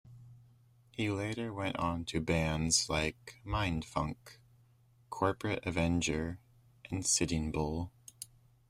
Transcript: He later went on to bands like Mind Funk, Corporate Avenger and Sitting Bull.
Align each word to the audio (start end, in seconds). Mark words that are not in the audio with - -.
He 0.89 1.11
later 1.11 1.53
went 1.53 1.75
on 1.77 2.05
to 2.05 2.19
bands 2.19 2.89
like 2.89 3.39
Mind 3.43 3.85
Funk, 3.85 4.39
Corporate 5.11 5.63
Avenger 5.63 6.39
and 6.89 7.05
Sitting 7.05 7.51
Bull. 7.51 7.91